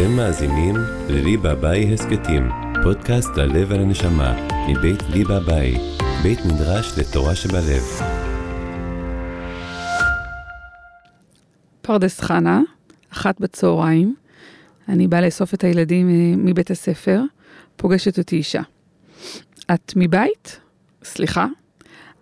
[0.00, 0.74] אתם מאזינים
[1.08, 2.48] לליבה ביי הסכתים,
[2.82, 5.74] פודקאסט ללב ולנשמה, מבית ליבה ביי,
[6.22, 7.82] בית מדרש לתורה שבלב.
[11.82, 12.60] פרדס חנה,
[13.12, 14.14] אחת בצהריים,
[14.88, 17.22] אני באה לאסוף את הילדים אה, מבית הספר,
[17.76, 18.62] פוגשת אותי אישה.
[19.74, 20.60] את מבית?
[21.04, 21.46] סליחה?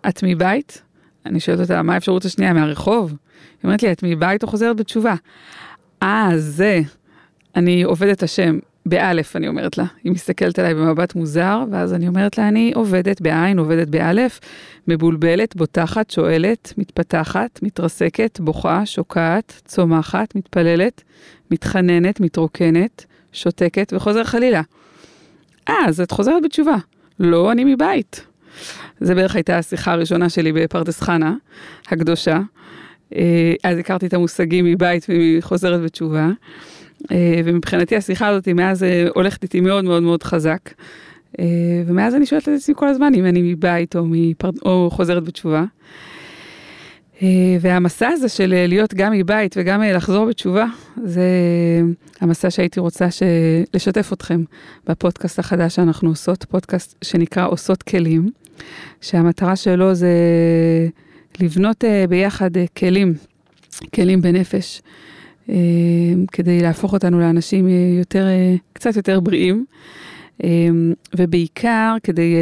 [0.09, 0.81] את מבית?
[1.25, 2.53] אני שואלת אותה, מה האפשרות השנייה?
[2.53, 3.09] מהרחוב?
[3.09, 3.17] היא
[3.63, 5.15] אומרת לי, את מבית או חוזרת בתשובה?
[6.03, 6.81] אה, זה.
[7.55, 9.85] אני עובדת השם, באלף, אני אומרת לה.
[10.03, 14.39] היא מסתכלת עליי במבט מוזר, ואז אני אומרת לה, אני עובדת בעין, עובדת באלף,
[14.87, 21.03] מבולבלת, בוטחת, שואלת, מתפתחת, מתרסקת, בוכה, שוקעת, צומחת, מתפללת,
[21.51, 24.61] מתחננת, מתרוקנת, שותקת, וחוזר חלילה.
[25.69, 26.75] אה, אז את חוזרת בתשובה.
[27.19, 28.25] לא, אני מבית.
[28.99, 31.35] זה בערך הייתה השיחה הראשונה שלי בפרדס חנה,
[31.87, 32.39] הקדושה.
[33.15, 36.29] אה, אז הכרתי את המושגים מבית ומחוזרת בתשובה.
[37.11, 40.59] אה, ומבחינתי השיחה הזאת מאז אה, הולכת איתי מאוד מאוד מאוד חזק.
[41.85, 44.49] ומאז אני שואלת את עצמי כל הזמן אם אני מבית או, מפר...
[44.65, 45.63] או חוזרת בתשובה.
[47.61, 50.65] והמסע הזה של להיות גם מבית וגם לחזור בתשובה,
[51.03, 51.23] זה
[52.21, 53.23] המסע שהייתי רוצה ש...
[53.73, 54.43] לשתף אתכם
[54.87, 58.29] בפודקאסט החדש שאנחנו עושות, פודקאסט שנקרא עושות כלים,
[59.01, 60.09] שהמטרה שלו זה
[61.39, 63.13] לבנות ביחד כלים,
[63.95, 64.81] כלים בנפש,
[66.31, 67.67] כדי להפוך אותנו לאנשים
[67.99, 68.27] יותר,
[68.73, 69.65] קצת יותר בריאים,
[71.15, 72.35] ובעיקר כדי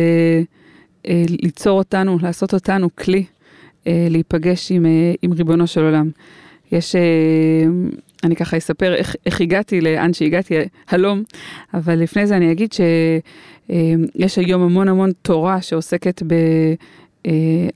[1.44, 3.24] ליצור אותנו, לעשות אותנו כלי
[3.86, 4.86] להיפגש עם,
[5.22, 6.10] עם ריבונו של עולם.
[6.72, 6.96] יש,
[8.24, 10.54] אני ככה אספר איך, איך הגעתי לאן שהגעתי,
[10.90, 11.24] הלום,
[11.74, 16.24] אבל לפני זה אני אגיד שיש היום המון המון תורה שעוסקת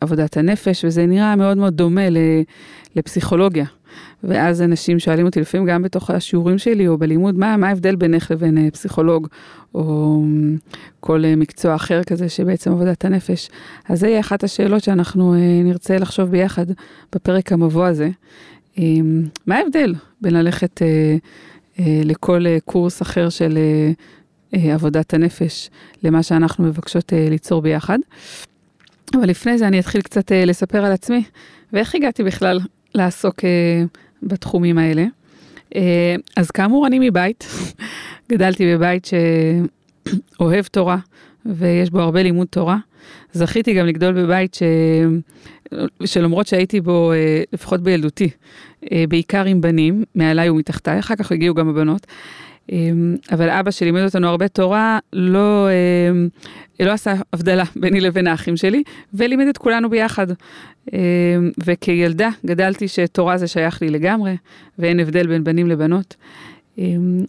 [0.02, 2.02] בעבודת הנפש, וזה נראה מאוד מאוד דומה
[2.96, 3.66] לפסיכולוגיה.
[4.24, 8.32] ואז אנשים שואלים אותי לפעמים גם בתוך השיעורים שלי או בלימוד, מה, מה ההבדל בינך
[8.32, 9.28] לבין uh, פסיכולוג
[9.76, 13.50] או um, כל uh, מקצוע אחר כזה שבעצם עבודת הנפש.
[13.90, 16.66] אז זה יהיה אחת השאלות שאנחנו uh, נרצה לחשוב ביחד
[17.16, 18.10] בפרק המבוא הזה.
[18.76, 18.80] Um,
[19.48, 20.82] מה ההבדל בין ללכת
[21.80, 23.58] לכל קורס אחר של
[24.54, 25.70] עבודת הנפש
[26.04, 27.98] למה שאנחנו מבקשות ליצור ביחד?
[29.16, 31.24] אבל לפני זה אני אתחיל קצת לספר על עצמי
[31.74, 32.60] ואיך הגעתי בכלל
[32.96, 33.36] לעסוק
[34.24, 35.06] בתחומים האלה.
[35.70, 35.78] Uh,
[36.38, 37.48] אז כאמור, אני מבית,
[38.32, 39.08] גדלתי בבית
[40.38, 40.98] שאוהב תורה
[41.46, 42.78] ויש בו הרבה לימוד תורה.
[43.34, 44.64] זכיתי גם לגדול בבית ש...
[46.06, 47.16] שלמרות שהייתי בו, uh,
[47.54, 48.30] לפחות בילדותי,
[48.86, 52.08] uh, בעיקר עם בנים, מעליי ומתחתיי, אחר כך הגיעו גם הבנות.
[52.72, 55.68] אמ, אבל אבא שלימד אותנו הרבה תורה, לא,
[56.12, 56.28] אמ,
[56.80, 58.84] לא עשה הבדלה ביני לבין האחים שלי,
[59.14, 60.28] ולימד את כולנו ביחד.
[60.94, 61.00] אמ,
[61.66, 64.38] וכילדה גדלתי שתורה זה שייך לי לגמרי,
[64.80, 66.16] ואין הבדל בין בנים לבנות.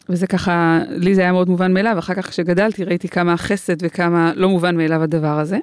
[0.08, 4.32] וזה ככה, לי זה היה מאוד מובן מאליו, אחר כך כשגדלתי ראיתי כמה חסד וכמה
[4.36, 5.58] לא מובן מאליו הדבר הזה.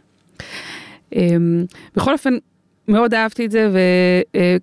[1.96, 2.34] בכל אופן,
[2.88, 3.69] מאוד אהבתי את זה,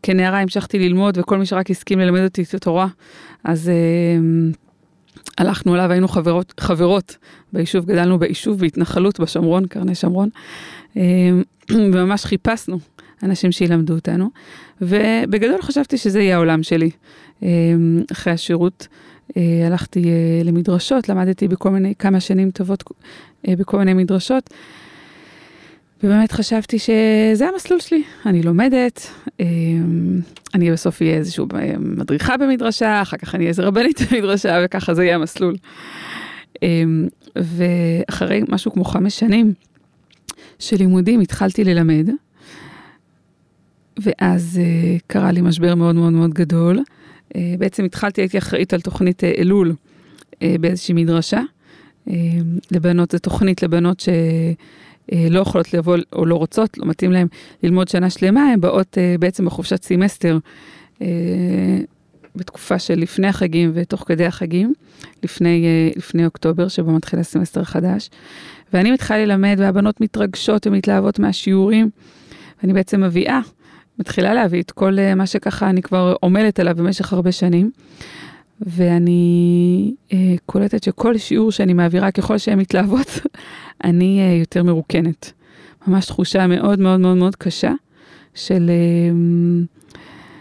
[0.02, 2.86] וכנערה המשכתי ללמוד, וכל מי שרק הסכים ללמד אותי את התורה,
[3.44, 3.70] אז
[5.38, 7.16] הלכנו אליו, היינו חברות, חברות
[7.52, 10.28] ביישוב, גדלנו ביישוב בהתנחלות בשומרון, קרני שומרון,
[10.96, 12.78] אמ, וממש חיפשנו
[13.22, 14.30] אנשים שילמדו אותנו,
[14.80, 16.90] ובגדול חשבתי שזה יהיה העולם שלי.
[17.42, 18.88] אמ, אחרי השירות
[19.36, 22.84] אה, הלכתי אה, למדרשות, למדתי בכל מיני, כמה שנים טובות
[23.48, 24.50] אה, בכל מיני מדרשות.
[26.02, 30.20] ובאמת חשבתי שזה המסלול שלי, אני לומדת, אמ,
[30.54, 31.44] אני בסוף אהיה איזושהי
[31.78, 35.56] מדריכה במדרשה, אחר כך אני אהיה איזה רבנית במדרשה, וככה זה יהיה המסלול.
[36.62, 39.52] אמ, ואחרי משהו כמו חמש שנים
[40.58, 42.10] של לימודים התחלתי ללמד,
[43.98, 46.78] ואז אה, קרה לי משבר מאוד מאוד מאוד גדול.
[46.78, 49.74] אה, בעצם התחלתי, הייתי אחראית על תוכנית אה, אלול
[50.60, 51.40] באיזושהי מדרשה.
[52.70, 54.08] לבנות, זו תוכנית לבנות ש...
[55.12, 57.26] אה, לא יכולות לבוא או לא רוצות, לא מתאים להן
[57.62, 60.38] ללמוד שנה שלמה, הן באות אה, בעצם בחופשת סמסטר
[61.02, 61.06] אה,
[62.36, 64.72] בתקופה של לפני החגים ותוך כדי החגים,
[65.22, 65.66] לפני,
[65.96, 68.10] לפני אוקטובר, שבו מתחיל הסמסטר החדש.
[68.72, 71.90] ואני מתחילה ללמד והבנות מתרגשות ומתלהבות מהשיעורים,
[72.62, 73.40] ואני בעצם מביאה,
[73.98, 77.70] מתחילה להביא את כל מה שככה אני כבר עמלת עליו במשך הרבה שנים.
[78.60, 83.20] ואני אה, קולטת שכל שיעור שאני מעבירה, ככל שהן מתלהבות,
[83.84, 85.32] אני אה, יותר מרוקנת.
[85.86, 87.72] ממש תחושה מאוד מאוד מאוד מאוד קשה
[88.34, 88.70] של...
[88.70, 89.16] אה,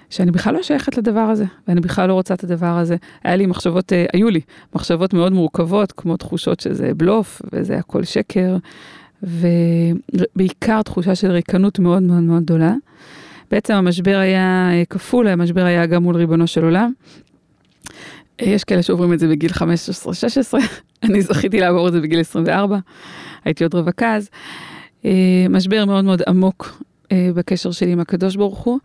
[0.09, 2.95] שאני בכלל לא שייכת לדבר הזה, ואני בכלל לא רוצה את הדבר הזה.
[3.23, 4.41] היה לי מחשבות, אה, היו לי
[4.75, 8.57] מחשבות מאוד מורכבות, כמו תחושות שזה בלוף, וזה הכל שקר,
[9.23, 12.73] ובעיקר תחושה של ריקנות מאוד מאוד מאוד גדולה.
[13.51, 16.91] בעצם המשבר היה אה, כפול, המשבר היה גם מול ריבונו של עולם,
[18.40, 19.58] יש כאלה שעוברים את זה בגיל 15-16,
[21.04, 22.78] אני זכיתי לעבור את זה בגיל 24,
[23.46, 24.30] הייתי עוד רווקה אז.
[25.50, 26.82] משבר מאוד מאוד עמוק
[27.14, 28.80] בקשר שלי עם הקדוש ברוך הוא,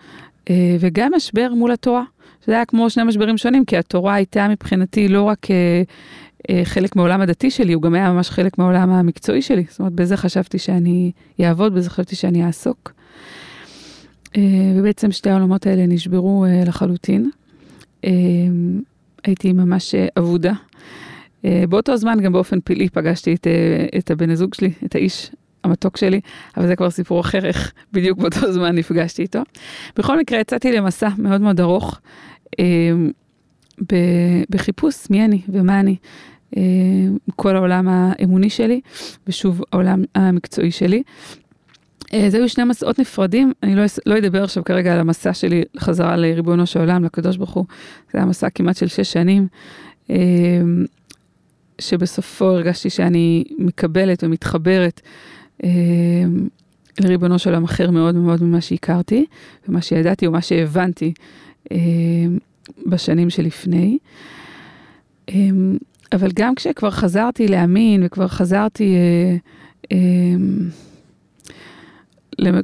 [0.81, 2.03] וגם משבר מול התורה.
[2.45, 5.47] שזה היה כמו שני משברים שונים, כי התורה הייתה מבחינתי לא רק
[6.51, 9.65] אה, חלק מהעולם הדתי שלי, הוא גם היה ממש חלק מהעולם המקצועי שלי.
[9.69, 12.93] זאת אומרת, בזה חשבתי שאני אעבוד, בזה חשבתי שאני אעסוק.
[14.37, 14.43] אה,
[14.77, 17.31] ובעצם שתי העולמות האלה נשברו אה, לחלוטין.
[19.25, 20.53] הייתי ממש אבודה.
[21.69, 23.47] באותו זמן, גם באופן פלאי, פגשתי את,
[23.99, 25.31] את הבן הזוג שלי, את האיש
[25.65, 26.21] המתוק שלי,
[26.57, 29.41] אבל זה כבר סיפור אחר, איך בדיוק באותו זמן נפגשתי איתו.
[29.97, 32.01] בכל מקרה, יצאתי למסע מאוד מאוד ארוך,
[34.51, 35.97] בחיפוש מי אני ומה אני.
[36.57, 36.63] אה,
[37.37, 38.81] כל העולם האמוני שלי,
[39.27, 41.03] ושוב העולם המקצועי שלי.
[42.13, 45.63] אה, זה היו שני מסעות נפרדים, אני לא, לא אדבר עכשיו כרגע על המסע שלי
[45.79, 47.65] חזרה לריבונו של עולם, לקדוש ברוך הוא,
[48.13, 49.47] זה היה מסע כמעט של שש שנים,
[50.11, 50.17] אה,
[51.79, 55.01] שבסופו הרגשתי שאני מקבלת ומתחברת
[57.01, 59.27] לריבונו של עולם אחר מאוד מאוד ממה שהכרתי,
[59.69, 61.13] ומה שידעתי או מה שהבנתי
[62.87, 63.99] בשנים שלפני.
[66.13, 69.37] אבל גם כשכבר חזרתי להאמין וכבר חזרתי, אה,
[69.93, 69.99] אה,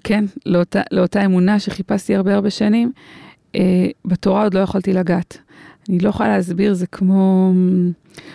[0.04, 2.92] כן, לאותה, לאותה אמונה שחיפשתי הרבה הרבה שנים,
[3.54, 5.38] אה, בתורה עוד לא יכולתי לגעת.
[5.88, 7.52] אני לא יכולה להסביר, זה כמו...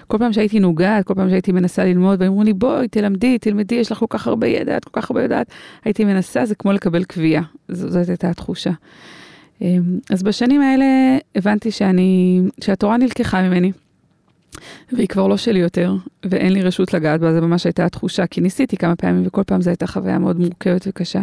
[0.07, 3.91] כל פעם שהייתי נוגעת, כל פעם שהייתי מנסה ללמוד, ואמרו לי, בואי, תלמדי, תלמדי, יש
[3.91, 5.51] לך כל כך הרבה ידע, את כל כך הרבה יודעת.
[5.85, 8.71] הייתי מנסה, זה כמו לקבל קביעה, זאת הייתה התחושה.
[9.61, 9.77] אה,
[10.09, 10.85] אז בשנים האלה
[11.35, 13.71] הבנתי שאני, שהתורה נלקחה ממני.
[14.91, 15.95] והיא כבר לא שלי יותר,
[16.25, 19.61] ואין לי רשות לגעת בה, זו ממש הייתה התחושה, כי ניסיתי כמה פעמים, וכל פעם
[19.61, 21.21] זו הייתה חוויה מאוד מורכבת וקשה.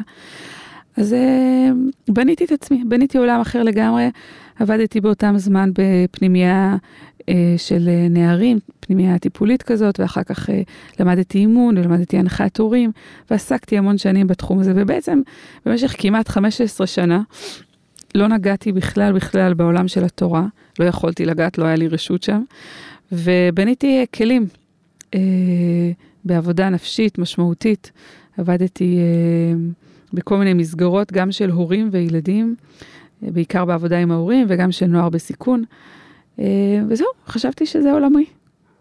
[0.97, 4.11] אז uh, בניתי את עצמי, בניתי עולם אחר לגמרי.
[4.59, 6.77] עבדתי באותם זמן בפנימייה
[7.21, 7.25] uh,
[7.57, 10.53] של uh, נערים, פנימייה טיפולית כזאת, ואחר כך uh,
[11.01, 12.91] למדתי אימון ולמדתי הנחת הורים,
[13.31, 15.21] ועסקתי המון שנים בתחום הזה, ובעצם
[15.67, 17.23] במשך כמעט 15 שנה
[18.15, 20.47] לא נגעתי בכלל בכלל בעולם של התורה,
[20.79, 22.43] לא יכולתי לגעת, לא היה לי רשות שם.
[23.13, 24.47] ובניתי כלים
[25.15, 25.21] אה,
[26.25, 27.93] בעבודה נפשית משמעותית.
[28.39, 29.59] עבדתי אה,
[30.13, 32.55] בכל מיני מסגרות, גם של הורים וילדים,
[33.23, 35.65] אה, בעיקר בעבודה עם ההורים וגם של נוער בסיכון.
[36.39, 36.45] אה,
[36.89, 38.25] וזהו, חשבתי שזה עולמי.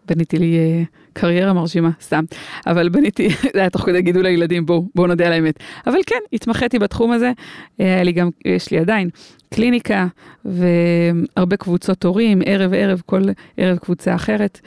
[0.08, 0.84] בניתי לי אה,
[1.18, 2.24] קריירה מרשימה, סתם.
[2.68, 5.60] אבל בניתי, זה היה תוך כדי גידול הילדים, בואו, בואו נודה על האמת.
[5.88, 7.32] אבל כן, התמחיתי בתחום הזה,
[7.80, 9.10] היה לי גם, יש לי עדיין
[9.54, 10.08] קליניקה
[10.46, 13.22] והרבה קבוצות הורים, ערב ערב, כל
[13.58, 14.60] ערב קבוצה אחרת.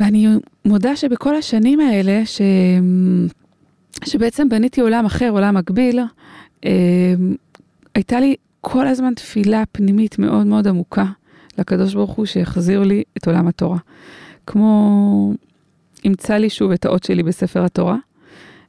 [0.00, 0.26] ואני
[0.64, 2.40] מודה שבכל השנים האלה, ש...
[4.04, 6.00] שבעצם בניתי עולם אחר, עולם מקביל,
[6.64, 6.70] אה,
[7.94, 11.04] הייתה לי כל הזמן תפילה פנימית מאוד מאוד עמוקה
[11.58, 13.78] לקדוש ברוך הוא שיחזיר לי את עולם התורה.
[14.46, 15.34] כמו
[16.04, 17.96] ימצא לי שוב את האות שלי בספר התורה,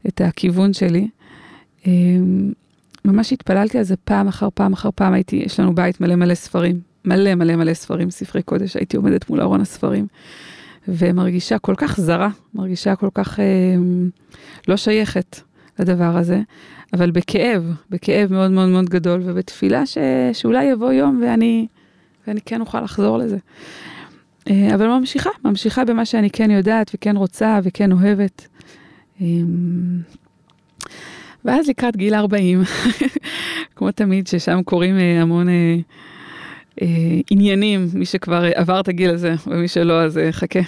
[0.08, 1.08] את הכיוון שלי.
[1.88, 1.92] אה,
[3.06, 6.36] ממש התפללתי על זה פעם אחר פעם אחר פעם, הייתי, יש לנו בית מלא מלא
[6.36, 10.08] ספרים, מלא מלא מלא ספרים, ספרי קודש, הייתי עומדת מול ארון הספרים,
[10.88, 13.46] ומרגישה כל כך זרה, מרגישה כל כך אה,
[14.68, 15.40] לא שייכת
[15.80, 16.42] לדבר הזה,
[16.94, 19.98] אבל בכאב, בכאב מאוד מאוד מאוד גדול, ובתפילה ש,
[20.34, 21.68] שאולי יבוא יום ואני,
[22.28, 23.38] ואני כן אוכל לחזור לזה.
[24.50, 28.48] אה, אבל ממשיכה, ממשיכה במה שאני כן יודעת וכן רוצה וכן אוהבת.
[29.22, 29.28] אה,
[31.46, 32.64] ואז לקראת גיל 40,
[33.76, 35.76] כמו תמיד, ששם קורים אה, המון אה,
[36.82, 36.88] אה,
[37.32, 40.60] עניינים, מי שכבר עבר את הגיל הזה, ומי שלא, אז אה, חכה,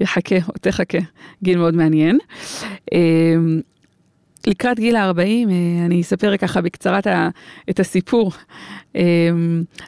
[0.00, 0.98] יחכה או תחכה,
[1.42, 2.18] גיל מאוד מעניין.
[2.92, 3.36] אה,
[4.46, 7.00] לקראת גיל ה-40, אה, אני אספר ככה בקצרה
[7.70, 8.32] את הסיפור.
[8.96, 9.02] אה,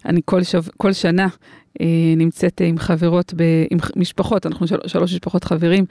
[0.04, 1.28] אני כל, שב, כל שנה
[2.16, 5.84] נמצאת עם חברות, ב, עם משפחות, אנחנו של, שלוש משפחות חברים,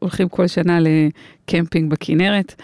[0.00, 2.54] הולכים כל שנה לקמפינג בכנרת.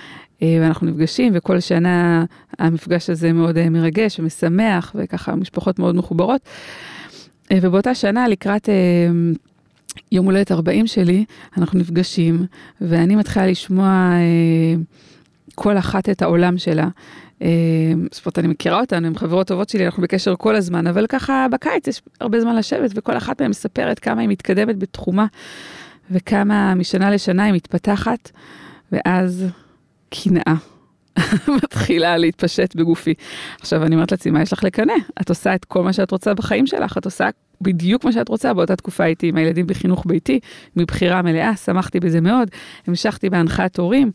[0.43, 2.25] אה, ואנחנו נפגשים, וכל שנה
[2.59, 6.41] המפגש הזה מאוד אה, מרגש ומשמח, וככה משפחות מאוד מחוברות.
[7.53, 8.69] אה, ובאותה שנה, לקראת
[10.13, 11.25] יום הולדת 40 שלי,
[11.57, 12.47] אנחנו נפגשים,
[12.81, 14.13] ואני מתחילה לשמוע
[15.55, 16.89] כל אחת את העולם שלה.
[18.11, 21.47] זאת אומרת, אני מכירה אותנו, הן חברות טובות שלי, אנחנו בקשר כל הזמן, אבל ככה
[21.51, 25.27] בקיץ יש הרבה זמן לשבת, וכל אחת מהן מספרת כמה היא מתקדמת בתחומה,
[26.11, 28.31] וכמה משנה לשנה היא מתפתחת,
[28.93, 29.47] ואז
[30.11, 30.55] קנאה
[31.63, 33.15] מתחילה להתפשט בגופי.
[33.61, 34.95] עכשיו אני אומרת לעצמי, מה יש לך לקנא?
[35.21, 37.29] את עושה את כל מה שאת רוצה בחיים שלך, את עושה
[37.61, 38.55] בדיוק מה שאת רוצה.
[38.55, 40.41] באותה תקופה הייתי עם הילדים בחינוך ביתי,
[40.77, 42.49] מבחירה מלאה, שמחתי בזה מאוד,
[42.87, 44.11] המשכתי בהנחת הורים.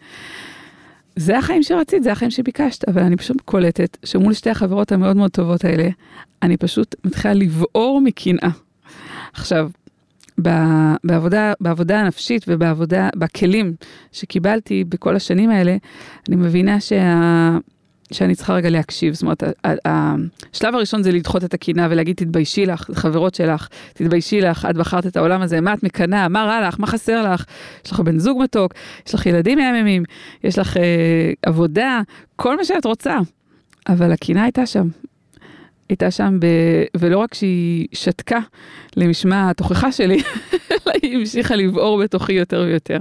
[1.20, 5.32] זה החיים שרצית, זה החיים שביקשת, אבל אני פשוט קולטת שמול שתי החברות המאוד מאוד
[5.32, 5.90] טובות האלה,
[6.44, 8.50] אני פשוט מתחילה לבעור מקנאה.
[9.34, 9.70] עכשיו,
[11.04, 13.74] בעבודה, בעבודה הנפשית ובעבודה, בכלים
[14.12, 15.78] שקיבלתי בכל השנים האלה,
[16.30, 17.58] אני מבינה שה...
[18.12, 19.44] שאני צריכה רגע להקשיב, זאת אומרת,
[19.86, 25.08] השלב הראשון זה לדחות את הקינה ולהגיד תתביישי לך, חברות שלך, תתביישי לך, את בחרת
[25.08, 27.46] את העולם הזה, מה את מקנאה, מה רע לך, מה חסר לך,
[27.86, 28.74] יש לך בן זוג מתוק,
[29.08, 30.04] יש לך ילדים מהממים,
[30.44, 32.02] יש לך אה, עבודה,
[32.36, 33.18] כל מה שאת רוצה.
[33.90, 34.88] אבל הקינה הייתה שם,
[35.90, 36.46] הייתה שם, ב...
[36.98, 38.40] ולא רק שהיא שתקה
[38.98, 40.22] למשמע התוכחה שלי,
[40.72, 42.98] אלא היא המשיכה לבעור בתוכי יותר ויותר.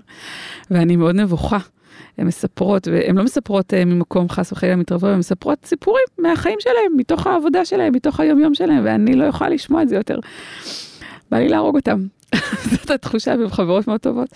[0.70, 1.58] ואני מאוד נבוכה.
[2.18, 6.92] הן מספרות, והן לא מספרות uh, ממקום חס וחלילה מתרברב, הן מספרות סיפורים מהחיים שלהן,
[6.96, 10.18] מתוך העבודה שלהן, מתוך היומיום שלהן, ואני לא יכולה לשמוע את זה יותר.
[11.30, 12.06] בא לי להרוג אותם.
[12.72, 14.28] זאת התחושה, והן חברות מאוד טובות.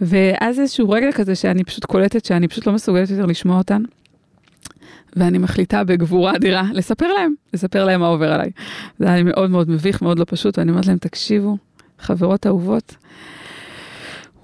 [0.00, 3.82] ואז איזשהו רגע כזה שאני פשוט קולטת שאני פשוט לא מסוגלת יותר לשמוע אותן.
[5.16, 8.50] ואני מחליטה בגבורה אדירה לספר להם, לספר להם מה עובר עליי.
[8.98, 11.56] זה היה לי מאוד מאוד מביך, מאוד לא פשוט, ואני אומרת להם, תקשיבו,
[11.98, 12.96] חברות אהובות,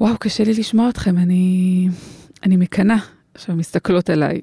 [0.00, 1.88] וואו, קשה לי לשמוע אתכם, אני,
[2.42, 2.96] אני מקנאה.
[3.34, 4.40] עכשיו, מסתכלות עליי,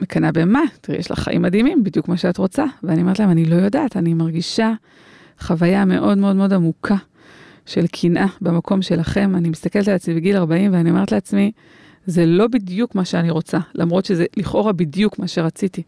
[0.00, 0.62] מקנאה במה?
[0.80, 2.64] תראי, יש לך חיים מדהימים, בדיוק כמו שאת רוצה.
[2.82, 4.72] ואני אומרת להם, אני לא יודעת, אני מרגישה
[5.40, 6.96] חוויה מאוד מאוד מאוד עמוקה
[7.66, 9.36] של קנאה במקום שלכם.
[9.36, 11.52] אני מסתכלת על עצמי בגיל 40 ואני אומרת לעצמי,
[12.06, 15.82] זה לא בדיוק מה שאני רוצה, למרות שזה לכאורה בדיוק מה שרציתי.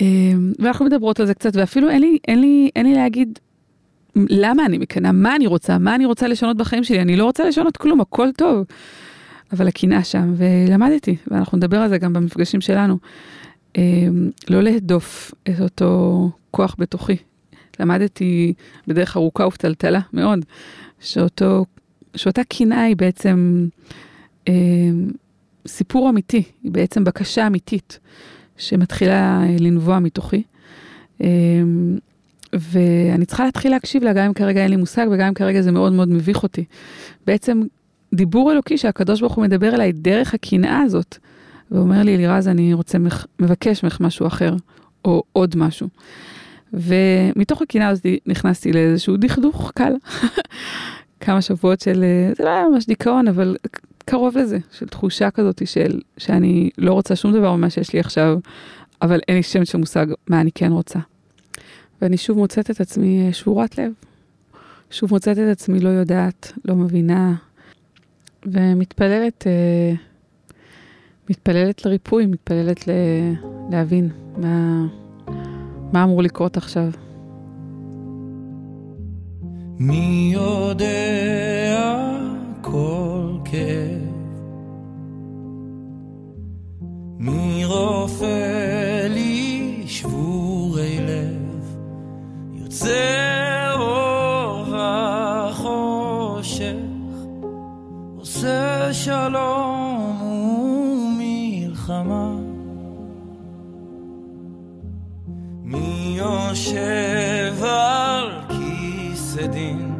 [0.00, 3.38] אמ, ואנחנו מדברות על זה קצת, ואפילו אין לי, אין לי, אין לי להגיד
[4.16, 7.44] למה אני מקנאה, מה אני רוצה, מה אני רוצה לשנות בחיים שלי, אני לא רוצה
[7.44, 8.64] לשנות כלום, הכל טוב.
[9.52, 12.98] אבל הקנאה שם, ולמדתי, ואנחנו נדבר על זה גם במפגשים שלנו,
[13.76, 17.16] אמ, לא להדוף את אותו כוח בתוכי.
[17.80, 18.54] למדתי
[18.86, 20.44] בדרך ארוכה ופתלתלה מאוד,
[21.00, 21.64] שאותו
[22.14, 23.68] שאותה קנאה היא בעצם
[24.48, 24.54] אה,
[25.66, 27.98] סיפור אמיתי, היא בעצם בקשה אמיתית
[28.56, 30.42] שמתחילה לנבוע מתוכי.
[31.22, 31.28] אה,
[32.54, 35.72] ואני צריכה להתחיל להקשיב לה, גם אם כרגע אין לי מושג וגם אם כרגע זה
[35.72, 36.64] מאוד מאוד מביך אותי.
[37.26, 37.62] בעצם
[38.14, 41.18] דיבור אלוקי שהקדוש ברוך הוא מדבר אליי דרך הקנאה הזאת,
[41.70, 42.98] ואומר לי, אלירז, אני רוצה,
[43.40, 44.54] מבקש ממך משהו אחר,
[45.04, 45.88] או עוד משהו.
[46.72, 49.92] ומתוך הקנאה הזאת נכנסתי לאיזשהו דכדוך קל,
[51.24, 53.56] כמה שבועות של, אה, זה לא היה ממש דיכאון, אבל
[54.04, 58.38] קרוב לזה, של תחושה כזאת של שאני לא רוצה שום דבר ממה שיש לי עכשיו,
[59.02, 60.98] אבל אין לי שם של מושג מה אני כן רוצה.
[62.02, 63.92] ואני שוב מוצאת את עצמי אה, שבורת לב.
[64.90, 67.34] שוב מוצאת את עצמי לא יודעת, לא מבינה,
[68.46, 69.92] ומתפללת, אה,
[71.30, 72.90] מתפללת לריפוי, מתפללת ל,
[73.70, 74.86] להבין מה,
[75.92, 76.90] מה אמור לקרות עכשיו.
[79.78, 82.18] מי יודע
[82.60, 84.02] כל כאב?
[87.18, 90.31] מי רופא לי שבורי
[99.04, 100.22] שלום
[101.18, 102.30] ומלחמה.
[105.62, 108.30] מי יושב על
[109.46, 109.94] דין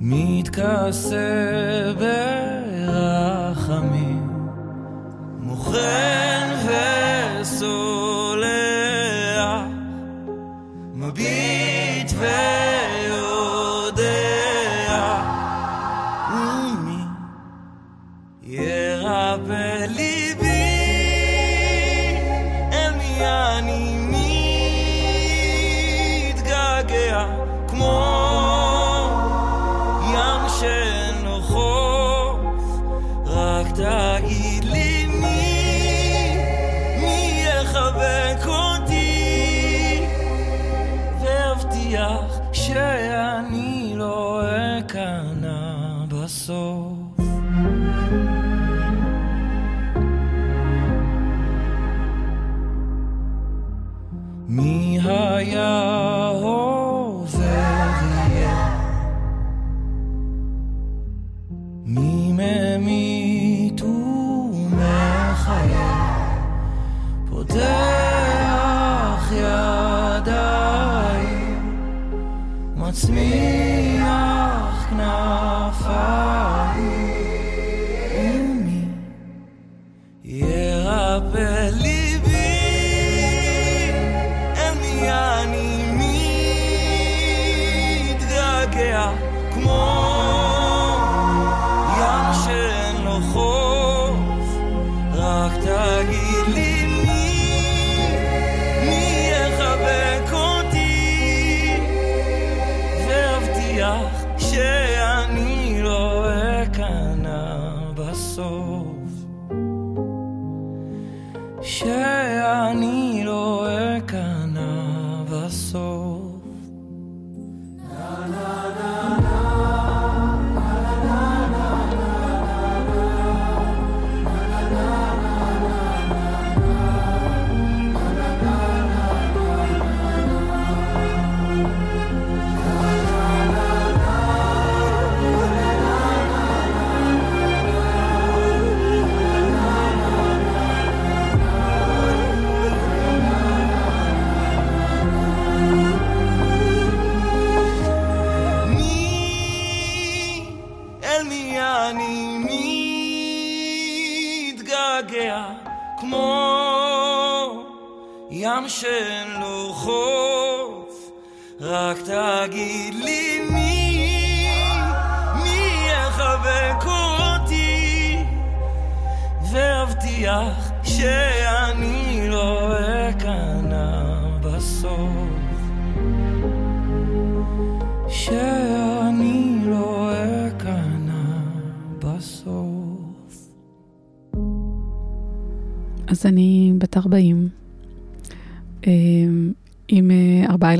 [0.00, 1.18] מתכסה
[2.88, 4.28] ברחמים
[5.40, 6.31] מוכן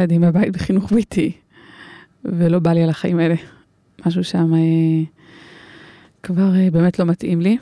[0.02, 1.32] ילדים בבית בחינוך ביתי,
[2.24, 3.34] ולא בא לי על החיים האלה.
[4.06, 5.04] משהו שם אה,
[6.22, 7.58] כבר אה, באמת לא מתאים לי,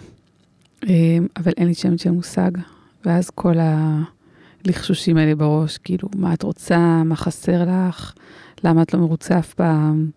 [0.88, 2.50] אה, אבל אין לי שם של מושג.
[3.04, 3.54] ואז כל
[4.64, 8.12] הלחשושים האלה בראש, כאילו, מה את רוצה, מה חסר לך,
[8.64, 10.10] למה את לא מרוצה אף פעם,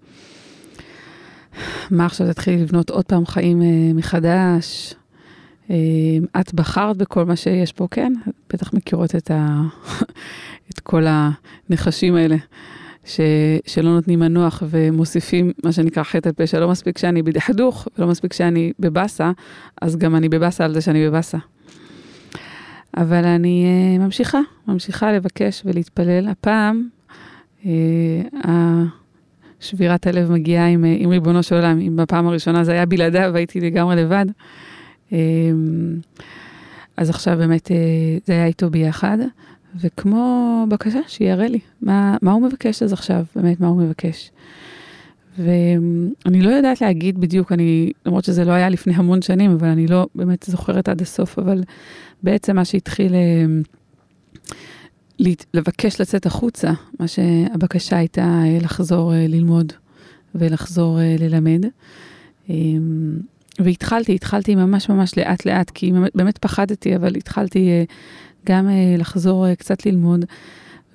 [1.92, 4.94] מה עכשיו תתחילי לבנות עוד פעם חיים אה, מחדש.
[5.74, 8.14] אה, את בחרת בכל מה שיש פה, כן?
[8.54, 9.62] בטח מכירות את, ה...
[10.72, 12.36] את כל הנחשים האלה,
[13.06, 13.20] ש...
[13.66, 16.60] שלא נותנים מנוח ומוסיפים מה שנקרא חטא על פשע.
[16.60, 19.32] לא מספיק שאני בדחדוך ולא מספיק שאני בבאסה,
[19.82, 21.38] אז גם אני בבאסה על זה שאני בבאסה.
[22.98, 26.28] אבל אני uh, ממשיכה, ממשיכה לבקש ולהתפלל.
[26.28, 26.88] הפעם,
[27.64, 27.68] uh,
[29.60, 31.80] שבירת הלב מגיעה עם, uh, עם ריבונו של עולם.
[31.80, 34.26] אם בפעם הראשונה זה היה בלעדיו, הייתי לגמרי לבד.
[35.14, 35.16] Uh,
[36.98, 37.72] אז עכשיו באמת uh,
[38.26, 39.18] זה היה איתו ביחד,
[39.82, 44.32] וכמו בקשה, שיראה לי מה, מה הוא מבקש אז עכשיו, באמת מה הוא מבקש.
[45.38, 49.88] ואני לא יודעת להגיד בדיוק, אני, למרות שזה לא היה לפני המון שנים, אבל אני
[49.88, 51.64] לא באמת זוכרת עד הסוף, אבל
[52.24, 53.46] בעצם מה שהתחיל אה,
[55.54, 59.74] לבקש לצאת החוצה, מה שהבקשה הייתה אה, לחזור אה, ללמוד
[60.36, 61.66] ולחזור ללמד.
[63.60, 67.86] והתחלתי, התחלתי ממש ממש לאט לאט, כי באמת פחדתי, אבל התחלתי
[68.46, 70.26] גם לחזור קצת ללמוד.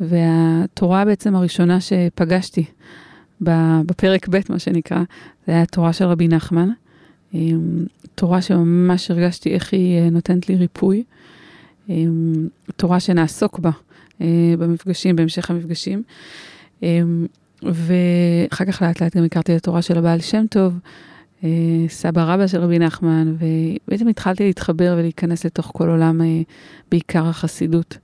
[0.00, 2.64] והתורה בעצם הראשונה שפגשתי,
[3.40, 5.02] בפרק ב', מה שנקרא,
[5.46, 6.68] זה היה התורה של רבי נחמן.
[8.14, 11.04] תורה שממש הרגשתי איך היא נותנת לי ריפוי.
[12.76, 13.70] תורה שנעסוק בה
[14.58, 16.02] במפגשים, בהמשך המפגשים.
[17.62, 20.78] ואחר כך לאט לאט גם הכרתי את התורה של הבעל שם טוב,
[21.88, 26.20] סבא רבא של רבי נחמן, ובעצם התחלתי להתחבר ולהיכנס לתוך כל עולם,
[26.90, 27.98] בעיקר החסידות.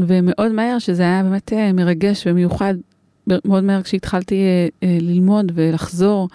[0.00, 2.74] ומאוד מהר, שזה היה באמת מרגש ומיוחד,
[3.26, 4.42] מאוד מהר כשהתחלתי
[4.82, 6.28] ללמוד ולחזור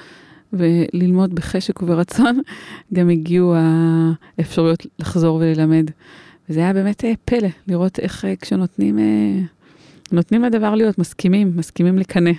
[0.53, 2.41] וללמוד בחשק וברצון,
[2.93, 5.91] גם הגיעו האפשרויות לחזור וללמד.
[6.49, 8.99] וזה היה באמת פלא, לראות איך כשנותנים
[10.13, 12.31] נותנים לדבר להיות, מסכימים, מסכימים לקנא.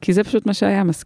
[0.00, 1.04] כי זה פשוט מה שהיה, מס...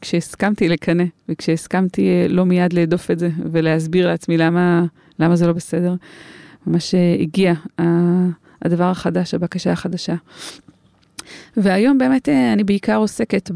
[0.00, 4.84] כשהסכמתי לקנא, וכשהסכמתי לא מיד להדוף את זה, ולהסביר לעצמי למה,
[5.18, 5.94] למה זה לא בסדר,
[6.66, 7.54] ממש הגיע
[8.62, 10.14] הדבר החדש, הבקשה החדשה.
[11.56, 13.50] והיום באמת אני בעיקר עוסקת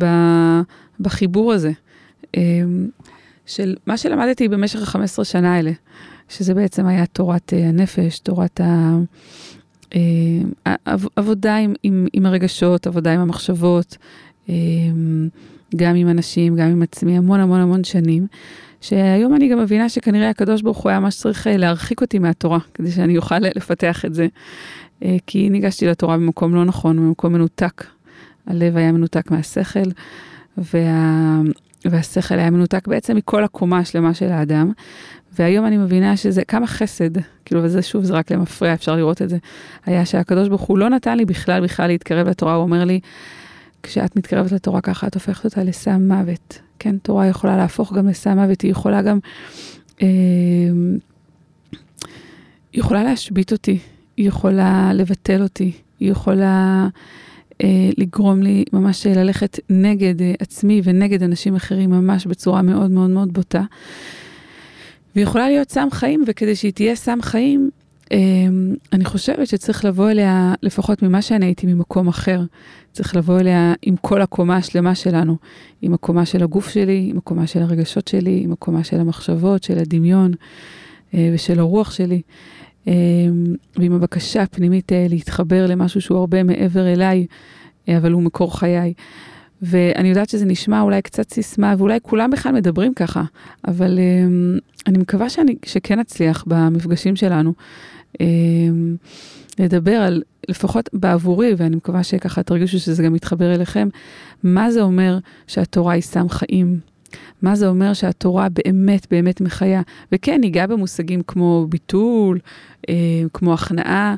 [1.00, 1.72] בחיבור הזה,
[3.46, 5.72] של מה שלמדתי במשך ה-15 שנה האלה,
[6.28, 8.96] שזה בעצם היה תורת הנפש, תורת ה...
[11.16, 13.96] עבודה עם, עם, עם הרגשות, עבודה עם המחשבות,
[15.76, 18.26] גם עם אנשים, גם עם עצמי, המון המון המון שנים,
[18.80, 22.90] שהיום אני גם מבינה שכנראה הקדוש ברוך הוא היה ממש צריך להרחיק אותי מהתורה, כדי
[22.90, 24.26] שאני אוכל לפתח את זה.
[25.26, 27.84] כי ניגשתי לתורה במקום לא נכון, במקום מנותק.
[28.46, 29.90] הלב היה מנותק מהשכל,
[30.58, 31.40] וה...
[31.84, 34.72] והשכל היה מנותק בעצם מכל הקומה השלמה של האדם.
[35.38, 37.10] והיום אני מבינה שזה כמה חסד,
[37.44, 39.38] כאילו, וזה שוב, זה רק למפרע, אפשר לראות את זה,
[39.86, 43.00] היה שהקדוש ברוך הוא לא נתן לי בכלל בכלל להתקרב לתורה, הוא אומר לי,
[43.82, 46.58] כשאת מתקרבת לתורה ככה, את הופכת אותה לסם מוות.
[46.78, 49.18] כן, תורה יכולה להפוך גם לסם מוות, היא יכולה גם,
[50.02, 50.08] אה,
[52.74, 53.78] יכולה להשבית אותי,
[54.16, 56.88] היא יכולה לבטל אותי, היא יכולה
[57.62, 63.10] אה, לגרום לי ממש ללכת נגד אה, עצמי ונגד אנשים אחרים, ממש בצורה מאוד מאוד
[63.10, 63.62] מאוד בוטה.
[65.16, 67.70] והיא יכולה להיות סם חיים, וכדי שהיא תהיה סם חיים,
[68.12, 72.40] אמ, אני חושבת שצריך לבוא אליה, לפחות ממה שאני הייתי ממקום אחר,
[72.92, 75.36] צריך לבוא אליה עם כל הקומה השלמה שלנו,
[75.82, 79.78] עם הקומה של הגוף שלי, עם הקומה של הרגשות שלי, עם הקומה של המחשבות, של
[79.78, 80.32] הדמיון
[81.14, 82.22] אה, ושל הרוח שלי,
[82.86, 82.92] אמ,
[83.76, 87.26] ועם הבקשה הפנימית אה, להתחבר למשהו שהוא הרבה מעבר אליי,
[87.88, 88.92] אה, אבל הוא מקור חיי.
[89.62, 93.22] ואני יודעת שזה נשמע אולי קצת סיסמה, ואולי כולם בכלל מדברים ככה,
[93.68, 97.52] אבל um, אני מקווה שאני, שכן אצליח במפגשים שלנו
[98.14, 98.18] um,
[99.58, 103.88] לדבר על, לפחות בעבורי, ואני מקווה שככה תרגישו שזה גם מתחבר אליכם,
[104.42, 106.80] מה זה אומר שהתורה היא סם חיים.
[107.42, 109.82] מה זה אומר שהתורה באמת באמת מחיה.
[110.12, 112.38] וכן, ניגע במושגים כמו ביטול,
[112.88, 112.94] אה,
[113.32, 114.14] כמו הכנעה,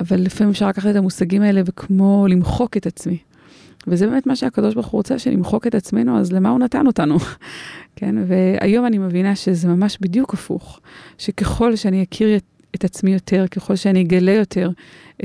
[0.00, 3.18] אבל לפעמים אפשר לקחת את המושגים האלה וכמו למחוק את עצמי.
[3.86, 7.16] וזה באמת מה שהקדוש ברוך הוא רוצה, שנמחוק את עצמנו, אז למה הוא נתן אותנו?
[7.96, 10.80] כן, והיום אני מבינה שזה ממש בדיוק הפוך,
[11.18, 14.70] שככל שאני אכיר את, את עצמי יותר, ככל שאני אגלה יותר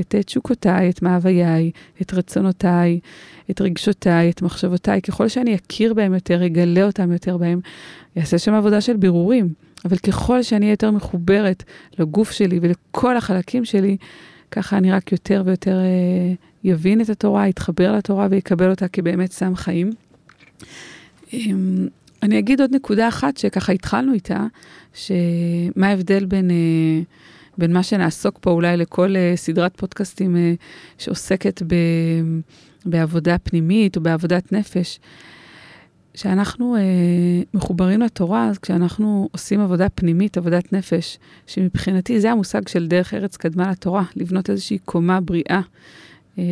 [0.00, 1.70] את תשוקותיי, את מאווייי,
[2.02, 3.00] את רצונותיי,
[3.50, 7.60] את רגשותיי, את מחשבותיי, ככל שאני אכיר בהם יותר, אגלה אותם יותר בהם,
[8.18, 9.48] אעשה שם עבודה של בירורים.
[9.84, 11.62] אבל ככל שאני אהיה יותר מחוברת
[11.98, 13.96] לגוף שלי ולכל החלקים שלי,
[14.50, 16.34] ככה אני רק יותר ויותר אה,
[16.66, 19.90] יבין את התורה, יתחבר לתורה ויקבל אותה כבאמת סם חיים.
[21.32, 21.88] אמ,
[22.22, 24.46] אני אגיד עוד נקודה אחת שככה התחלנו איתה,
[24.94, 27.00] שמה ההבדל בין, אה,
[27.58, 30.54] בין מה שנעסוק פה אולי לכל אה, סדרת פודקאסטים אה,
[30.98, 31.74] שעוסקת ב,
[32.86, 35.00] בעבודה פנימית או בעבודת נפש.
[36.14, 36.80] כשאנחנו אה,
[37.54, 43.36] מחוברים לתורה, אז כשאנחנו עושים עבודה פנימית, עבודת נפש, שמבחינתי זה המושג של דרך ארץ
[43.36, 45.60] קדמה לתורה, לבנות איזושהי קומה בריאה אה,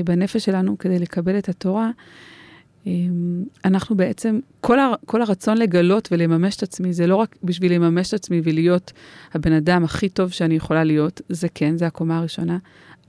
[0.05, 1.91] בנפש שלנו כדי לקבל את התורה,
[2.87, 2.93] אה,
[3.65, 8.09] אנחנו בעצם, כל, הר, כל הרצון לגלות ולממש את עצמי, זה לא רק בשביל לממש
[8.09, 8.93] את עצמי ולהיות
[9.35, 12.59] הבן אדם הכי טוב שאני יכולה להיות, זה כן, זה הקומה הראשונה,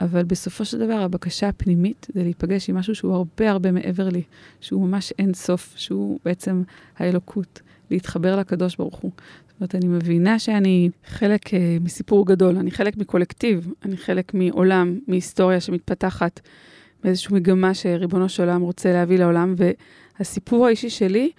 [0.02, 4.22] אבל בסופו של דבר הבקשה הפנימית זה להיפגש עם משהו שהוא הרבה הרבה מעבר לי,
[4.62, 6.64] שהוא ממש אין סוף, שהוא בעצם
[6.98, 7.62] האלוקות,
[7.92, 9.12] להתחבר לקדוש ברוך הוא.
[9.60, 15.00] זאת אומרת, אני מבינה שאני חלק uh, מסיפור גדול, אני חלק מקולקטיב, אני חלק מעולם,
[15.08, 16.40] מהיסטוריה שמתפתחת
[17.04, 19.56] באיזושהי מגמה שריבונו של עולם רוצה להביא לעולם,
[20.20, 21.32] והסיפור האישי שלי,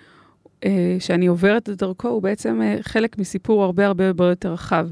[0.60, 0.66] uh,
[0.98, 4.88] שאני עוברת את דרכו, הוא בעצם uh, חלק מסיפור הרבה הרבה הרבה יותר רחב.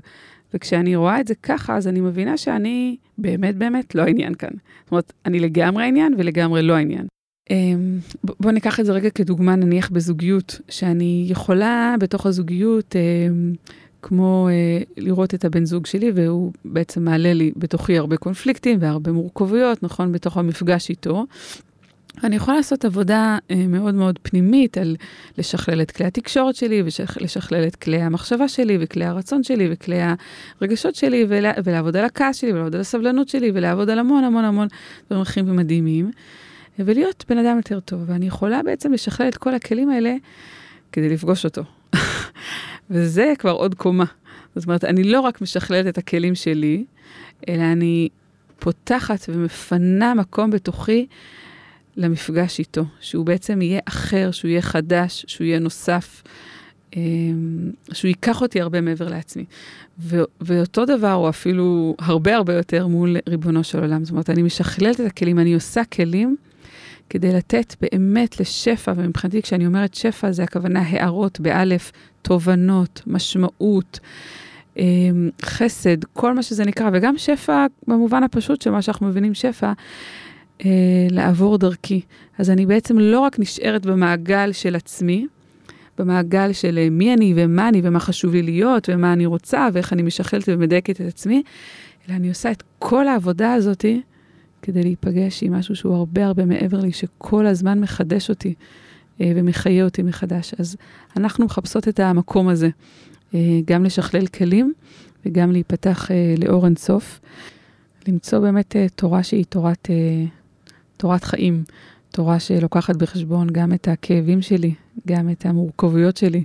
[0.54, 4.50] וכשאני רואה את זה ככה, אז אני מבינה שאני באמת באמת לא העניין כאן.
[4.82, 7.06] זאת אומרת, אני לגמרי העניין ולגמרי לא העניין.
[7.50, 7.98] אמ,
[8.40, 13.52] בוא ניקח את זה רגע כדוגמה, נניח בזוגיות, שאני יכולה בתוך הזוגיות, אמ,
[14.02, 19.12] כמו אה, לראות את הבן זוג שלי, והוא בעצם מעלה לי בתוכי הרבה קונפליקטים והרבה
[19.12, 21.24] מורכבויות, נכון, בתוך המפגש איתו.
[22.24, 24.96] אני יכולה לעשות עבודה אה, מאוד מאוד פנימית על
[25.38, 29.96] לשכלל את כלי התקשורת שלי, ולשכלל את כלי המחשבה שלי, וכלי הרצון שלי, וכלי
[30.60, 31.26] הרגשות שלי,
[31.64, 34.68] ולעבוד על הכעס שלי, ולעבוד על הסבלנות שלי, ולעבוד על המון המון המון
[35.06, 36.10] דברים אחרים ומדהימים.
[36.78, 38.00] ולהיות בן אדם יותר טוב.
[38.06, 40.14] ואני יכולה בעצם לשכלל את כל הכלים האלה
[40.92, 41.62] כדי לפגוש אותו.
[42.90, 44.04] וזה כבר עוד קומה.
[44.56, 46.84] זאת אומרת, אני לא רק משכללת את הכלים שלי,
[47.48, 48.08] אלא אני
[48.58, 51.06] פותחת ומפנה מקום בתוכי
[51.96, 56.22] למפגש איתו, שהוא בעצם יהיה אחר, שהוא יהיה חדש, שהוא יהיה נוסף,
[56.96, 59.44] אמ, שהוא ייקח אותי הרבה מעבר לעצמי.
[59.98, 64.04] ו- ואותו דבר, או אפילו הרבה הרבה יותר מול ריבונו של עולם.
[64.04, 66.36] זאת אומרת, אני משכללת את הכלים, אני עושה כלים
[67.10, 74.00] כדי לתת באמת לשפע, ומבחינתי כשאני אומרת שפע, זה הכוונה הערות באלף, תובנות, משמעות,
[74.76, 79.72] אמ, חסד, כל מה שזה נקרא, וגם שפע במובן הפשוט של מה שאנחנו מבינים שפע,
[80.64, 80.70] אה,
[81.10, 82.00] לעבור דרכי.
[82.38, 85.26] אז אני בעצם לא רק נשארת במעגל של עצמי,
[85.98, 89.92] במעגל של אה, מי אני ומה אני ומה חשוב לי להיות ומה אני רוצה ואיך
[89.92, 91.42] אני משכלת ומדייקת את עצמי,
[92.08, 94.00] אלא אני עושה את כל העבודה הזאתי
[94.64, 98.54] כדי להיפגש עם משהו שהוא הרבה הרבה מעבר לי, שכל הזמן מחדש אותי
[99.20, 100.54] אה, ומחיה אותי מחדש.
[100.58, 100.76] אז
[101.16, 102.68] אנחנו מחפשות את המקום הזה,
[103.34, 104.72] אה, גם לשכלל כלים
[105.26, 107.20] וגם להיפתח אה, לאור אינסוף.
[108.08, 110.24] למצוא באמת אה, תורה שהיא תורת, אה,
[110.96, 111.64] תורת חיים,
[112.10, 114.74] תורה שלוקחת בחשבון גם את הכאבים שלי,
[115.08, 116.44] גם את המורכבויות שלי,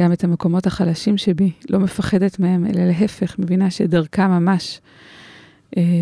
[0.00, 4.80] גם את המקומות החלשים שבי, לא מפחדת מהם, אלא להפך, מבינה שדרכם ממש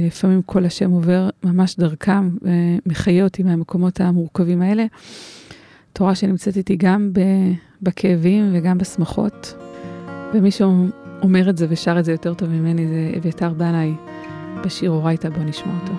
[0.07, 2.31] לפעמים כל השם עובר ממש דרכם
[2.87, 4.87] ומחיה אותי מהמקומות המורכבים האלה.
[5.93, 7.11] תורה שנמצאת איתי גם
[7.83, 9.55] בכאבים וגם בשמחות.
[10.35, 13.95] ומי שאומר את זה ושר את זה יותר טוב ממני זה אביתר בנאי
[14.65, 15.95] בשיר אורייתא, בוא נשמע אותו.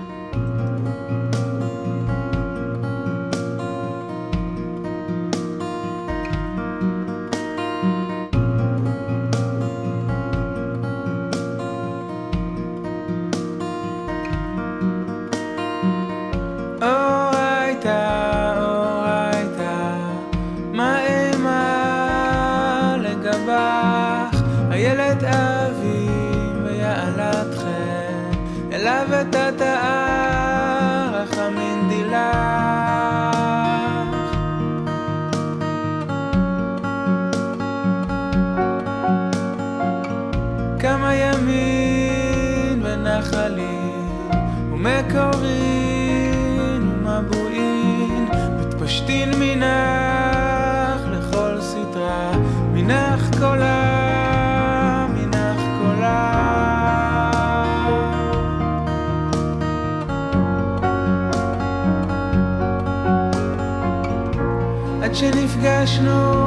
[65.15, 66.45] שנפגשנו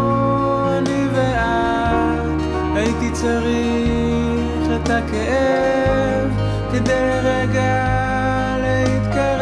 [0.78, 2.42] אני ואת
[2.74, 6.31] הייתי צריך את הכאב
[6.72, 7.87] כדי לרגע
[8.62, 9.38] להתקרב.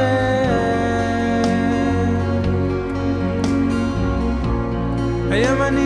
[5.31, 5.86] היום אני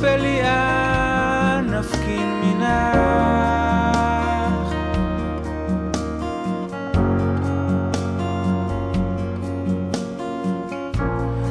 [0.00, 2.96] פליאה נפקין מנך.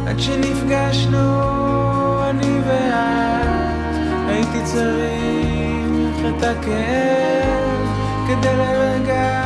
[0.07, 1.19] עד שנפגשנו
[2.29, 3.65] אני ואת
[4.27, 7.89] הייתי צריך את הכאב
[8.27, 9.44] כדי לרגע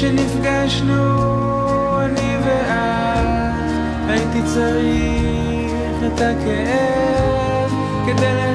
[0.00, 1.04] עד שנפגשנו
[2.00, 7.70] אני ואת הייתי צריך את הכאב
[8.06, 8.49] כדי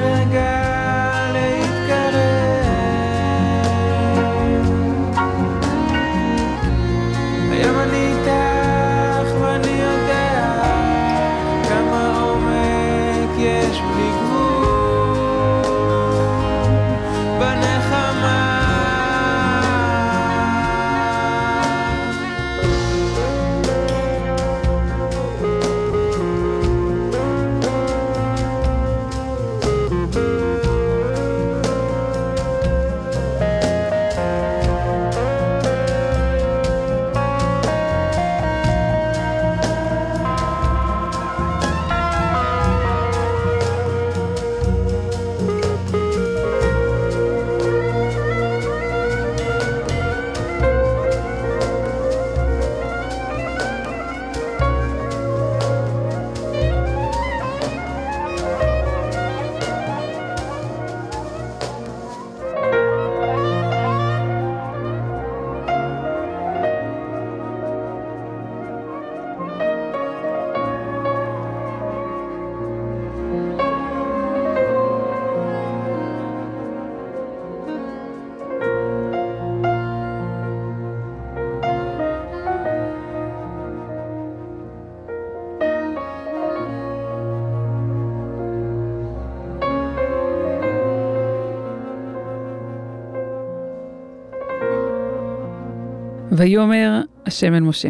[96.36, 97.88] ויאמר השם אל משה,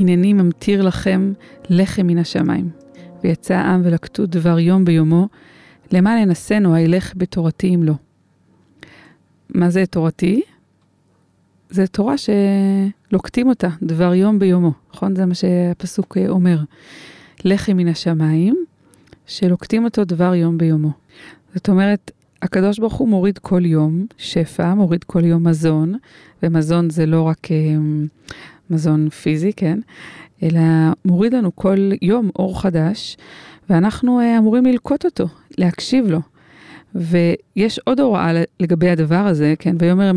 [0.00, 1.32] הנני ממטיר לכם
[1.70, 2.70] לחם מן השמיים.
[3.24, 5.28] ויצא העם ולקטו דבר יום ביומו,
[5.92, 7.94] למען ינסנו הילך בתורתי אם לא.
[9.48, 10.42] מה זה תורתי?
[11.70, 15.16] זה תורה שלוקטים אותה, דבר יום ביומו, נכון?
[15.16, 16.58] זה מה שהפסוק אה, אומר.
[17.44, 18.64] לחם מן השמיים,
[19.26, 20.90] שלוקטים אותו דבר יום ביומו.
[21.54, 22.10] זאת אומרת,
[22.44, 25.94] הקדוש ברוך הוא מוריד כל יום שפע, מוריד כל יום מזון,
[26.42, 27.56] ומזון זה לא רק אה,
[28.70, 29.78] מזון פיזי, כן?
[30.42, 30.60] אלא
[31.04, 33.16] מוריד לנו כל יום אור חדש,
[33.70, 35.26] ואנחנו אה, אמורים ללקוט אותו,
[35.58, 36.20] להקשיב לו.
[36.94, 39.76] ויש עוד הוראה לגבי הדבר הזה, כן?
[39.78, 40.12] ויאמר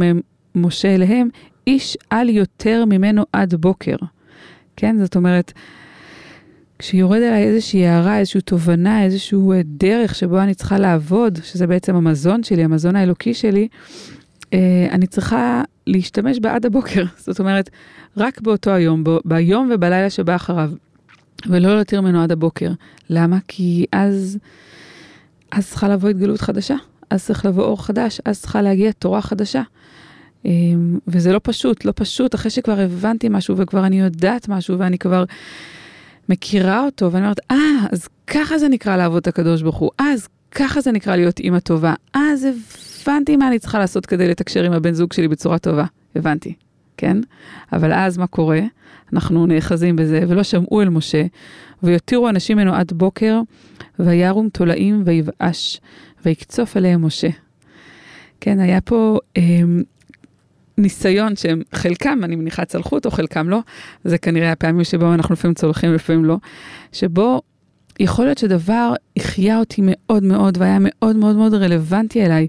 [0.55, 1.29] משה אליהם,
[1.67, 3.95] איש אל יותר ממנו עד בוקר.
[4.75, 4.97] כן?
[4.99, 5.53] זאת אומרת,
[6.79, 11.95] כשיורד אליי איזושהי הערה, איזושהי תובנה, איזושהי אה, דרך שבו אני צריכה לעבוד, שזה בעצם
[11.95, 13.67] המזון שלי, המזון האלוקי שלי,
[14.53, 17.03] אה, אני צריכה להשתמש בה עד הבוקר.
[17.25, 17.69] זאת אומרת,
[18.17, 20.71] רק באותו היום, ב- ביום ובלילה שבא אחריו,
[21.45, 22.71] ולא יותר ממנו עד הבוקר.
[23.09, 23.37] למה?
[23.47, 24.37] כי אז,
[25.51, 26.75] אז צריכה לבוא התגלות חדשה,
[27.09, 29.61] אז צריך לבוא אור חדש, אז צריכה להגיע תורה חדשה.
[30.45, 30.51] אה,
[31.07, 35.23] וזה לא פשוט, לא פשוט, אחרי שכבר הבנתי משהו וכבר אני יודעת משהו ואני כבר...
[36.29, 37.57] מכירה אותו, ואני אומרת, אה,
[37.91, 41.59] אז ככה זה נקרא לעבוד את הקדוש ברוך הוא, אז ככה זה נקרא להיות אימא
[41.59, 42.47] טובה, אז
[43.03, 45.85] הבנתי מה אני צריכה לעשות כדי לתקשר עם הבן זוג שלי בצורה טובה,
[46.15, 46.53] הבנתי,
[46.97, 47.17] כן?
[47.73, 48.61] אבל אז מה קורה?
[49.13, 51.23] אנחנו נאחזים בזה, ולא שמעו אל משה,
[51.83, 53.41] ויותירו אנשים ממנו עד בוקר,
[53.99, 55.81] וירום תולעים ויבאש,
[56.25, 57.29] ויקצוף עליהם משה.
[58.41, 59.41] כן, היה פה אה,
[60.77, 63.59] ניסיון שהם חלקם, אני מניחה, צלחו אותו, חלקם לא,
[64.03, 66.37] זה כנראה הפעמים שבו אנחנו לפעמים צולחים ולפעמים לא,
[66.91, 67.41] שבו
[67.99, 72.47] יכול להיות שדבר החיה אותי מאוד מאוד והיה מאוד מאוד מאוד רלוונטי אליי,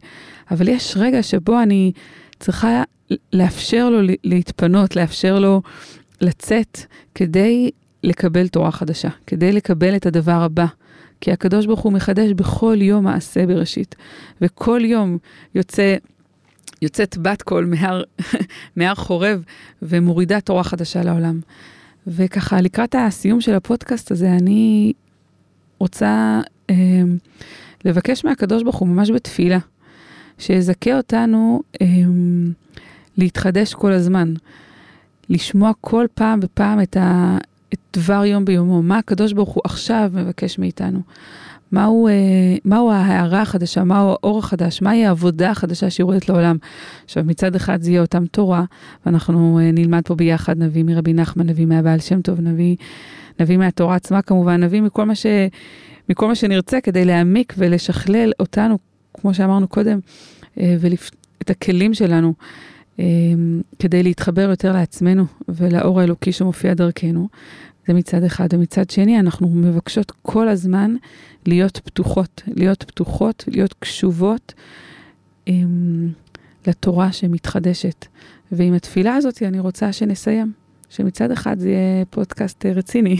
[0.50, 1.92] אבל יש רגע שבו אני
[2.40, 2.82] צריכה
[3.32, 5.62] לאפשר לו להתפנות, לאפשר לו
[6.20, 6.78] לצאת
[7.14, 7.70] כדי
[8.04, 10.66] לקבל תורה חדשה, כדי לקבל את הדבר הבא.
[11.20, 13.94] כי הקדוש ברוך הוא מחדש בכל יום מעשה בראשית,
[14.40, 15.18] וכל יום
[15.54, 15.96] יוצא
[16.82, 18.02] יוצאת בת קול מהר,
[18.76, 19.42] מהר חורב
[19.82, 21.40] ומורידה תורה חדשה לעולם.
[22.06, 24.92] וככה, לקראת הסיום של הפודקאסט הזה, אני
[25.78, 26.74] רוצה אה,
[27.84, 29.58] לבקש מהקדוש ברוך הוא ממש בתפילה,
[30.38, 31.86] שיזכה אותנו אה,
[33.16, 34.34] להתחדש כל הזמן,
[35.28, 37.38] לשמוע כל פעם ופעם את, ה,
[37.74, 41.00] את דבר יום ביומו, מה הקדוש ברוך הוא עכשיו מבקש מאיתנו.
[41.72, 42.12] מהו, אה,
[42.64, 46.56] מהו ההערה החדשה, מהו האור החדש, מהי העבודה החדשה שיורדת לעולם.
[47.04, 48.64] עכשיו, מצד אחד זה יהיה אותם תורה,
[49.06, 52.76] ואנחנו אה, נלמד פה ביחד, נביא מרבי נחמן, נביא מהבעל שם טוב, נביא,
[53.40, 55.26] נביא מהתורה עצמה כמובן, נביא מכל מה, ש,
[56.08, 58.78] מכל מה שנרצה כדי להעמיק ולשכלל אותנו,
[59.14, 59.98] כמו שאמרנו קודם,
[60.60, 62.34] אה, ואת הכלים שלנו.
[63.78, 67.28] כדי להתחבר יותר לעצמנו ולאור האלוקי שמופיע דרכנו.
[67.88, 68.48] זה מצד אחד.
[68.52, 70.94] ומצד שני, אנחנו מבקשות כל הזמן
[71.46, 74.54] להיות פתוחות, להיות פתוחות, להיות קשובות
[75.46, 76.08] עם, אמ,
[76.66, 78.06] לתורה שמתחדשת.
[78.52, 80.52] ועם התפילה הזאת אני רוצה שנסיים.
[80.90, 83.16] שמצד אחד זה יהיה פודקאסט רציני,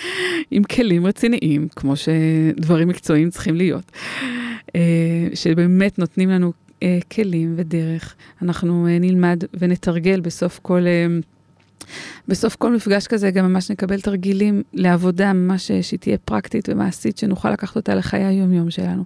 [0.50, 3.92] עם כלים רציניים, כמו שדברים מקצועיים צריכים להיות,
[4.76, 6.52] אה, שבאמת נותנים לנו
[6.82, 8.14] אה, כלים ודרך.
[8.42, 10.86] אנחנו אה, נלמד ונתרגל בסוף כל...
[12.28, 17.50] בסוף כל מפגש כזה גם ממש נקבל תרגילים לעבודה ממש שהיא תהיה פרקטית ומעשית, שנוכל
[17.50, 19.04] לקחת אותה לחיי היום-יום שלנו.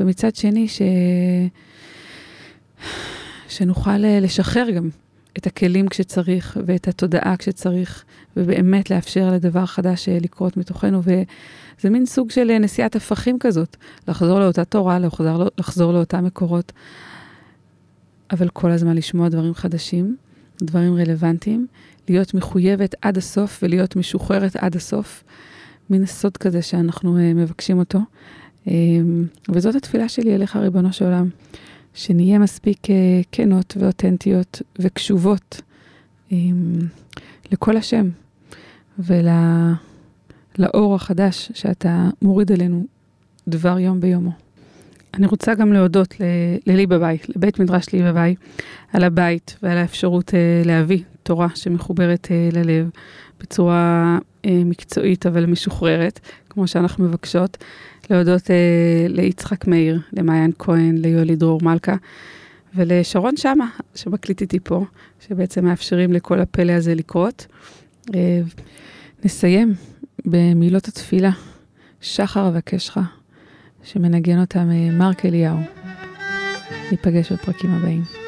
[0.00, 0.82] ומצד שני, ש...
[3.48, 4.88] שנוכל אה, לשחרר גם
[5.38, 8.04] את הכלים כשצריך ואת התודעה כשצריך,
[8.36, 11.02] ובאמת לאפשר לדבר חדש אה, לקרות מתוכנו.
[11.02, 13.76] וזה מין סוג של אה, נשיאת הפכים כזאת,
[14.08, 16.72] לחזור לאותה תורה, לחזור, לחזור לאותם מקורות,
[18.30, 20.16] אבל כל הזמן לשמוע דברים חדשים,
[20.62, 21.66] דברים רלוונטיים,
[22.12, 25.24] להיות מחויבת עד הסוף ולהיות משוחררת עד הסוף.
[25.90, 27.98] מין סוד כזה שאנחנו uh, מבקשים אותו.
[28.66, 28.70] Um,
[29.48, 31.28] וזאת התפילה שלי אליך, ריבונו של עולם,
[31.94, 32.88] שנהיה מספיק uh,
[33.32, 35.62] כנות ואותנטיות וקשובות
[37.52, 38.08] לכל השם
[38.98, 42.86] ולאור החדש שאתה מוריד עלינו
[43.48, 44.30] דבר יום ביומו.
[45.14, 46.14] אני רוצה גם להודות
[46.66, 48.34] ללי בביי, לבית מדרש לי בביי,
[48.92, 52.90] על הבית ועל האפשרות uh, להביא תורה שמחוברת uh, ללב
[53.40, 57.56] בצורה uh, מקצועית אבל משוחררת, כמו שאנחנו מבקשות.
[58.10, 58.48] להודות uh,
[59.08, 61.96] ליצחק מאיר, למעיין כהן, ליולי דרור מלכה
[62.74, 64.84] ולשרון שמה, שמקליט איתי פה,
[65.28, 67.46] שבעצם מאפשרים לכל הפלא הזה לקרות.
[68.08, 68.12] Uh,
[69.24, 69.74] נסיים
[70.24, 71.30] במילות התפילה,
[72.00, 72.98] שחר אבקשך,
[73.84, 74.68] שמנגן אותם
[74.98, 75.58] מרק אליהו.
[76.90, 78.21] ניפגש בפרקים הבאים.